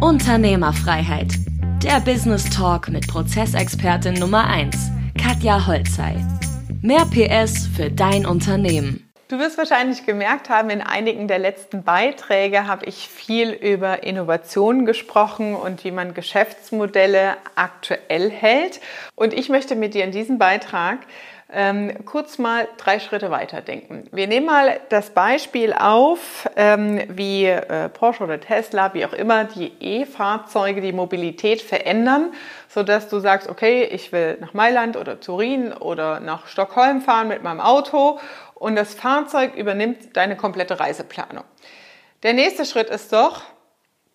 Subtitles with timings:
[0.00, 1.34] Unternehmerfreiheit.
[1.82, 4.74] Der Business Talk mit Prozessexpertin Nummer 1,
[5.22, 6.16] Katja Holzei.
[6.80, 9.12] Mehr PS für dein Unternehmen.
[9.28, 14.86] Du wirst wahrscheinlich gemerkt haben, in einigen der letzten Beiträge habe ich viel über Innovationen
[14.86, 18.80] gesprochen und wie man Geschäftsmodelle aktuell hält.
[19.16, 21.00] Und ich möchte mit dir in diesem Beitrag
[21.52, 24.08] ähm, kurz mal drei Schritte weiterdenken.
[24.12, 29.44] Wir nehmen mal das Beispiel auf, ähm, wie äh, Porsche oder Tesla, wie auch immer,
[29.44, 32.32] die E-Fahrzeuge die Mobilität verändern,
[32.68, 37.42] sodass du sagst, okay, ich will nach Mailand oder Turin oder nach Stockholm fahren mit
[37.42, 38.18] meinem Auto
[38.54, 41.44] und das Fahrzeug übernimmt deine komplette Reiseplanung.
[42.22, 43.42] Der nächste Schritt ist doch,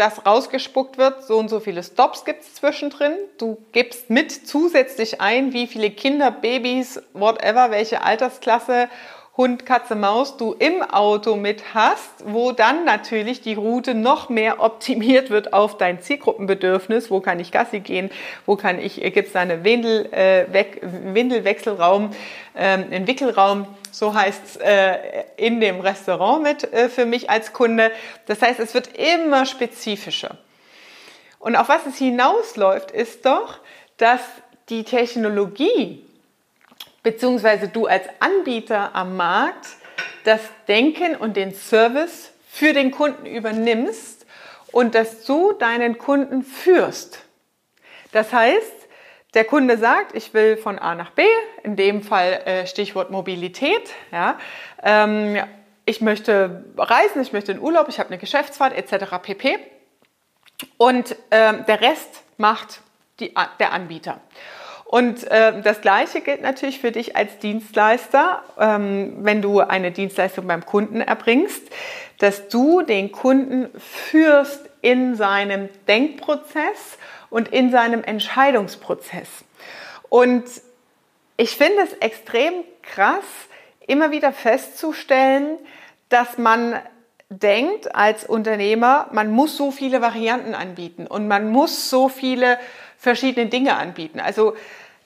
[0.00, 3.12] dass rausgespuckt wird, so und so viele Stops gibt es zwischendrin.
[3.36, 8.88] Du gibst mit zusätzlich ein, wie viele Kinder, Babys, whatever, welche Altersklasse,
[9.36, 14.60] Hund, Katze, Maus du im Auto mit hast, wo dann natürlich die Route noch mehr
[14.60, 17.10] optimiert wird auf dein Zielgruppenbedürfnis.
[17.10, 18.10] Wo kann ich Gassi gehen?
[18.46, 20.46] Wo kann ich, gibt es da einen Windel, äh,
[21.12, 22.10] Windelwechselraum,
[22.54, 23.66] äh, einen Wickelraum?
[23.90, 27.90] So heißt es äh, in dem Restaurant mit äh, für mich als Kunde.
[28.26, 30.38] Das heißt, es wird immer spezifischer.
[31.38, 33.58] Und auf was es hinausläuft, ist doch,
[33.96, 34.20] dass
[34.68, 36.04] die Technologie
[37.02, 39.68] beziehungsweise du als Anbieter am Markt
[40.24, 44.26] das Denken und den Service für den Kunden übernimmst
[44.72, 47.20] und dass du deinen Kunden führst.
[48.12, 48.79] Das heißt,
[49.34, 51.22] der Kunde sagt, ich will von A nach B,
[51.62, 53.90] in dem Fall äh, Stichwort Mobilität.
[54.10, 54.38] Ja,
[54.82, 55.40] ähm,
[55.84, 59.16] ich möchte reisen, ich möchte in Urlaub, ich habe eine Geschäftsfahrt etc.
[59.22, 59.58] pp.
[60.76, 62.80] Und ähm, der Rest macht
[63.18, 64.20] die, der Anbieter.
[64.90, 70.48] Und äh, das Gleiche gilt natürlich für dich als Dienstleister, ähm, wenn du eine Dienstleistung
[70.48, 71.62] beim Kunden erbringst,
[72.18, 76.98] dass du den Kunden führst in seinem Denkprozess
[77.30, 79.28] und in seinem Entscheidungsprozess.
[80.08, 80.42] Und
[81.36, 83.22] ich finde es extrem krass,
[83.86, 85.56] immer wieder festzustellen,
[86.08, 86.80] dass man
[87.28, 92.58] denkt als Unternehmer, man muss so viele Varianten anbieten und man muss so viele
[92.98, 94.18] verschiedene Dinge anbieten.
[94.18, 94.56] Also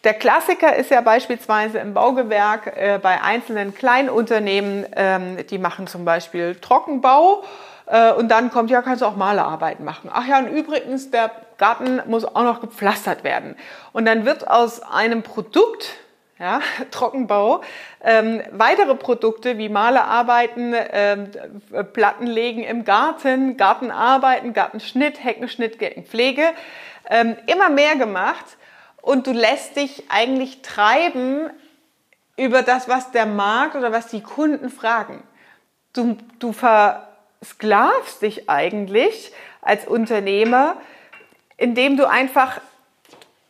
[0.04, 6.04] der Klassiker ist ja beispielsweise im Baugewerk äh, bei einzelnen Kleinunternehmen, ähm, die machen zum
[6.04, 7.42] Beispiel Trockenbau
[7.86, 10.10] äh, und dann kommt, ja, kannst du auch Malerarbeiten machen.
[10.12, 13.56] Ach ja, und übrigens, der Garten muss auch noch gepflastert werden.
[13.92, 15.94] Und dann wird aus einem Produkt,
[16.38, 16.60] ja,
[16.90, 17.62] Trockenbau,
[18.02, 21.30] ähm, weitere Produkte wie Malerarbeiten, ähm,
[21.94, 26.42] Plattenlegen im Garten, Gartenarbeiten, Gartenschnitt, Heckenschnitt, Heckenpflege,
[27.08, 28.44] ähm, immer mehr gemacht.
[29.04, 31.50] Und du lässt dich eigentlich treiben
[32.38, 35.22] über das, was der Markt oder was die Kunden fragen.
[35.92, 37.08] Du, du ver
[37.44, 40.78] sklavst dich eigentlich als Unternehmer,
[41.58, 42.62] indem du einfach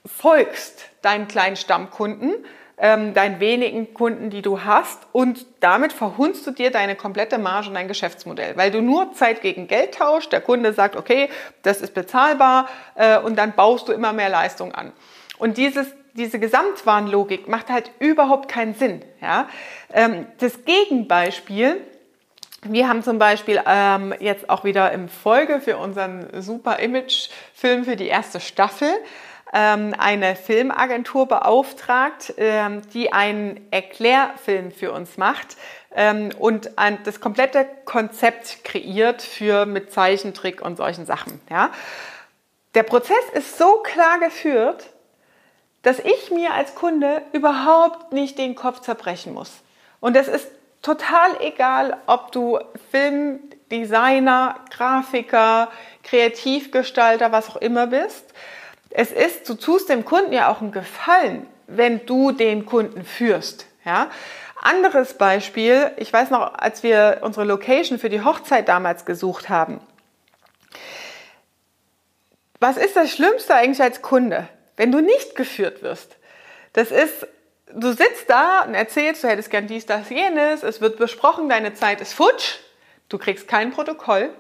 [0.05, 2.35] folgst deinen kleinen Stammkunden,
[2.77, 7.69] ähm, deinen wenigen Kunden, die du hast und damit verhunzt du dir deine komplette Marge
[7.69, 11.31] und dein Geschäftsmodell, weil du nur Zeit gegen Geld tauscht, der Kunde sagt, okay,
[11.63, 14.93] das ist bezahlbar äh, und dann baust du immer mehr Leistung an.
[15.39, 15.87] Und dieses
[16.17, 19.03] diese Gesamtwarenlogik macht halt überhaupt keinen Sinn.
[19.21, 19.49] Ja?
[19.93, 21.81] Ähm, das Gegenbeispiel
[22.67, 27.95] wir haben zum Beispiel ähm, jetzt auch wieder im Folge für unseren Super Image-Film für
[27.95, 28.89] die erste Staffel
[29.53, 35.59] ähm, eine Filmagentur beauftragt, ähm, die einen Erklärfilm für uns macht
[35.95, 41.43] ähm, und ein, das komplette Konzept kreiert für mit Zeichentrick und solchen Sachen.
[41.51, 41.71] Ja?
[42.75, 44.94] Der Prozess ist so klar geführt,
[45.85, 49.53] dass ich mir als Kunde überhaupt nicht den Kopf zerbrechen muss.
[50.01, 50.49] Und das ist
[50.83, 52.59] total egal, ob du
[52.91, 55.69] Filmdesigner, Grafiker,
[56.03, 58.25] Kreativgestalter, was auch immer bist.
[58.91, 63.67] Es ist, du tust dem Kunden ja auch einen Gefallen, wenn du den Kunden führst.
[63.85, 64.09] Ja?
[64.61, 69.81] Anderes Beispiel, ich weiß noch, als wir unsere Location für die Hochzeit damals gesucht haben.
[72.61, 76.17] Was ist das Schlimmste eigentlich als Kunde, wenn du nicht geführt wirst?
[76.73, 77.27] Das ist
[77.75, 81.75] du sitzt da und erzählst, du hättest gern dies, das, jenes, es wird besprochen, deine
[81.75, 82.59] Zeit ist futsch,
[83.09, 84.31] du kriegst kein Protokoll.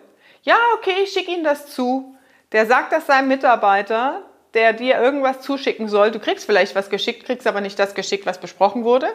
[0.42, 2.16] Ja, okay, ich schicke ihm das zu.
[2.52, 4.22] Der sagt das seinem Mitarbeiter,
[4.52, 6.10] der dir irgendwas zuschicken soll.
[6.10, 9.08] Du kriegst vielleicht was geschickt, kriegst aber nicht das geschickt, was besprochen wurde.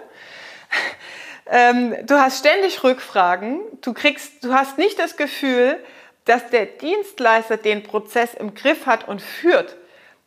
[1.45, 3.61] ähm, du hast ständig Rückfragen.
[3.81, 5.77] Du kriegst, du hast nicht das Gefühl,
[6.25, 9.75] dass der Dienstleister den Prozess im Griff hat und führt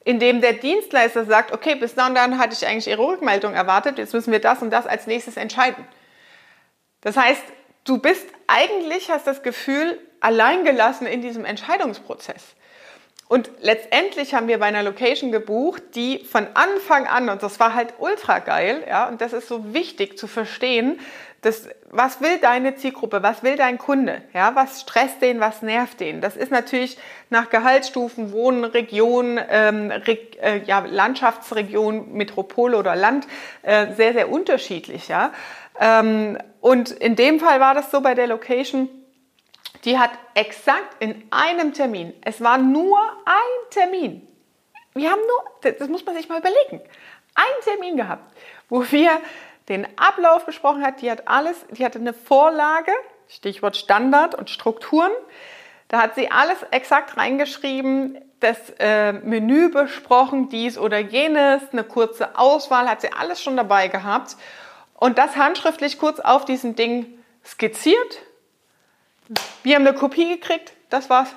[0.04, 4.14] indem der Dienstleister sagt, okay, bis dann dann hatte ich eigentlich Ihre Rückmeldung erwartet, jetzt
[4.14, 5.87] müssen wir das und das als nächstes entscheiden.
[7.02, 7.43] Das heißt,
[7.84, 12.54] du bist eigentlich, hast das Gefühl, alleingelassen in diesem Entscheidungsprozess.
[13.28, 17.75] Und letztendlich haben wir bei einer Location gebucht, die von Anfang an, und das war
[17.75, 21.00] halt ultra geil, ja, und das ist so wichtig zu verstehen,
[21.43, 25.99] das, was will deine Zielgruppe, was will dein Kunde, ja, was stresst den, was nervt
[25.99, 26.21] den.
[26.21, 26.97] Das ist natürlich
[27.31, 33.27] nach Gehaltsstufen, Wohnen, Region, ähm, Re äh, ja, Landschaftsregion, Metropole oder Land
[33.62, 35.09] äh, sehr, sehr unterschiedlich.
[35.09, 35.33] Ja.
[35.81, 38.89] Ähm, und in dem Fall war das so bei der Location,
[39.85, 44.29] die hat exakt in einem Termin, es war nur ein Termin,
[44.94, 46.81] wir haben nur, das muss man sich mal überlegen,
[47.35, 48.33] ein Termin gehabt,
[48.69, 49.11] wo wir
[49.72, 51.00] den Ablauf besprochen hat.
[51.02, 52.92] Die hat alles, die hatte eine Vorlage,
[53.28, 55.10] Stichwort Standard und Strukturen.
[55.88, 62.38] Da hat sie alles exakt reingeschrieben, das äh, Menü besprochen, dies oder jenes, eine kurze
[62.38, 64.36] Auswahl, hat sie alles schon dabei gehabt.
[64.94, 68.22] Und das handschriftlich kurz auf diesem Ding skizziert.
[69.62, 71.28] Wir haben eine Kopie gekriegt, das war's.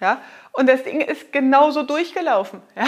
[0.00, 0.20] Ja?
[0.52, 2.62] Und das Ding ist genauso durchgelaufen.
[2.74, 2.84] Ja?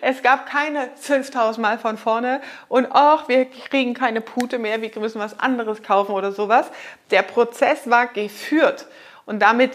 [0.00, 4.90] Es gab keine 12.000 Mal von vorne und ach, wir kriegen keine Pute mehr, wir
[4.98, 6.70] müssen was anderes kaufen oder sowas.
[7.10, 8.86] Der Prozess war geführt
[9.26, 9.72] und damit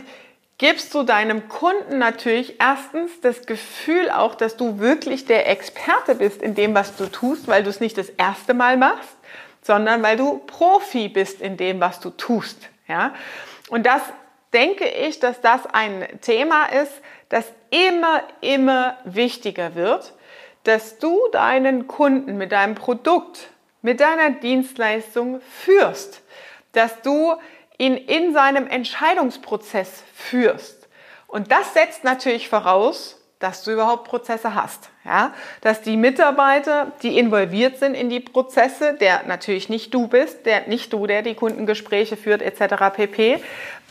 [0.58, 6.42] gibst du deinem Kunden natürlich erstens das Gefühl auch, dass du wirklich der Experte bist
[6.42, 9.18] in dem, was du tust, weil du es nicht das erste Mal machst,
[9.62, 12.70] sondern weil du Profi bist in dem, was du tust.
[12.88, 13.14] Ja?
[13.70, 14.02] Und das
[14.56, 16.94] denke ich, dass das ein Thema ist,
[17.30, 20.14] das immer, immer wichtiger wird,
[20.64, 23.50] dass du deinen Kunden mit deinem Produkt,
[23.82, 26.22] mit deiner Dienstleistung führst,
[26.72, 27.36] dass du
[27.78, 30.88] ihn in seinem Entscheidungsprozess führst.
[31.28, 34.90] Und das setzt natürlich voraus, dass du überhaupt Prozesse hast.
[35.06, 35.32] Ja?
[35.62, 40.68] Dass die Mitarbeiter, die involviert sind in die Prozesse, der natürlich nicht du bist, der
[40.68, 42.96] nicht du, der die Kundengespräche führt etc.
[42.96, 43.40] pp,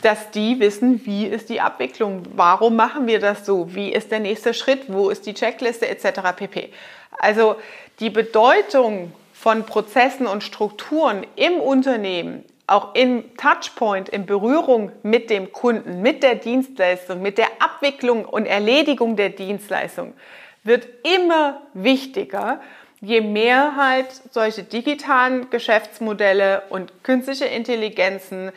[0.03, 4.19] dass die wissen, wie ist die Abwicklung, warum machen wir das so, wie ist der
[4.19, 6.35] nächste Schritt, wo ist die Checkliste etc.
[6.35, 6.73] pp.
[7.17, 7.55] Also
[8.01, 15.53] die Bedeutung von Prozessen und Strukturen im Unternehmen auch im Touchpoint, in Berührung mit dem
[15.53, 20.15] Kunden, mit der Dienstleistung, mit der Abwicklung und Erledigung der Dienstleistung,
[20.63, 22.61] wird immer wichtiger,
[23.01, 28.51] je mehr halt solche digitalen Geschäftsmodelle und künstliche Intelligenzen,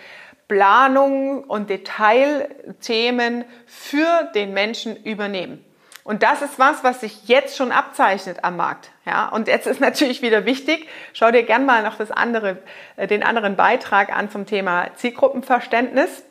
[0.48, 5.64] Planungen und Detailthemen für den Menschen übernehmen.
[6.08, 8.92] Und das ist was, was sich jetzt schon abzeichnet am Markt.
[9.06, 12.60] Ja, und jetzt ist natürlich wieder wichtig, schau dir gern mal noch das andere,
[12.96, 16.24] äh, den anderen Beitrag an zum Thema Zielgruppenverständnis.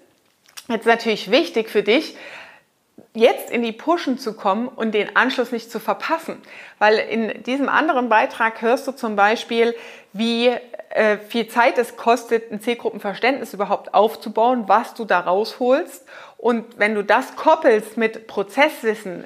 [0.69, 2.17] Jetzt ist natürlich wichtig für dich,
[3.12, 6.40] jetzt in die Pushen zu kommen und den Anschluss nicht zu verpassen.
[6.79, 9.75] Weil in diesem anderen Beitrag hörst du zum Beispiel,
[10.14, 10.55] wie
[10.88, 16.06] äh, viel Zeit es kostet, ein Zielgruppenverständnis überhaupt aufzubauen, was du da rausholst.
[16.38, 19.22] Und wenn du das koppelst mit Prozesswissen,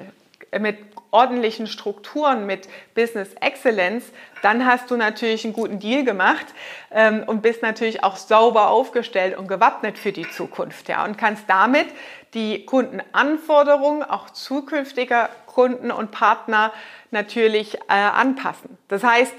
[0.59, 0.77] mit
[1.11, 4.11] ordentlichen Strukturen, mit Business Excellence,
[4.41, 6.45] dann hast du natürlich einen guten Deal gemacht
[6.91, 10.89] ähm, und bist natürlich auch sauber aufgestellt und gewappnet für die Zukunft.
[10.89, 11.87] Ja, und kannst damit
[12.33, 16.71] die Kundenanforderungen auch zukünftiger Kunden und Partner
[17.11, 18.77] natürlich äh, anpassen.
[18.87, 19.33] Das heißt,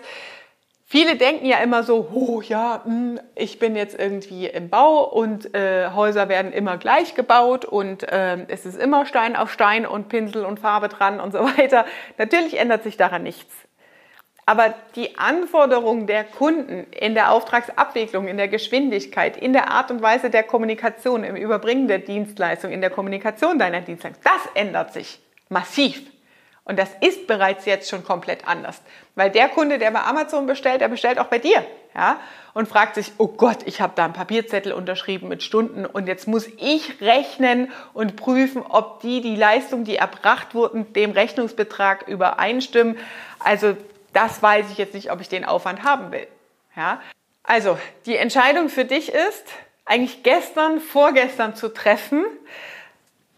[0.93, 5.55] Viele denken ja immer so, oh ja, hm, ich bin jetzt irgendwie im Bau und
[5.55, 10.11] äh, Häuser werden immer gleich gebaut und äh, es ist immer Stein auf Stein und
[10.11, 11.87] Pinsel und Farbe dran und so weiter.
[12.19, 13.55] Natürlich ändert sich daran nichts.
[14.45, 20.03] Aber die Anforderungen der Kunden in der Auftragsabwicklung, in der Geschwindigkeit, in der Art und
[20.03, 25.21] Weise der Kommunikation, im Überbringen der Dienstleistung, in der Kommunikation deiner Dienstleistung, das ändert sich
[25.49, 26.12] massiv.
[26.65, 28.81] Und das ist bereits jetzt schon komplett anders.
[29.17, 31.65] Weil der Kunde, der bei Amazon bestellt, der bestellt auch bei dir.
[31.95, 32.21] Ja?
[32.55, 36.29] Und fragt sich, oh Gott, ich habe da einen Papierzettel unterschrieben mit Stunden und jetzt
[36.29, 42.97] muss ich rechnen und prüfen, ob die, die Leistung, die erbracht wurden, dem Rechnungsbetrag übereinstimmen.
[43.41, 43.77] Also
[44.13, 46.29] das weiß ich jetzt nicht, ob ich den Aufwand haben will.
[46.77, 47.01] Ja?
[47.43, 49.45] Also die Entscheidung für dich ist,
[49.85, 52.25] eigentlich gestern, vorgestern zu treffen,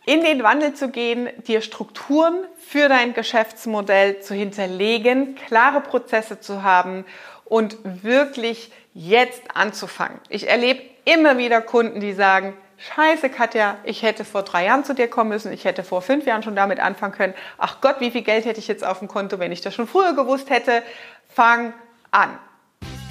[0.06, 6.62] in den Wandel zu gehen, dir Strukturen für dein Geschäftsmodell zu hinterlegen, klare Prozesse zu
[6.62, 7.04] haben
[7.44, 10.20] und wirklich jetzt anzufangen.
[10.28, 14.94] Ich erlebe immer wieder Kunden, die sagen, Scheiße, Katja, ich hätte vor drei Jahren zu
[14.94, 17.34] dir kommen müssen, ich hätte vor fünf Jahren schon damit anfangen können.
[17.56, 19.86] Ach Gott, wie viel Geld hätte ich jetzt auf dem Konto, wenn ich das schon
[19.86, 20.82] früher gewusst hätte?
[21.28, 21.72] Fang
[22.10, 22.38] an.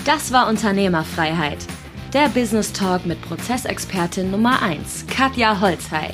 [0.05, 1.59] Das war Unternehmerfreiheit.
[2.13, 6.13] Der Business Talk mit Prozessexpertin Nummer 1, Katja Holzhey.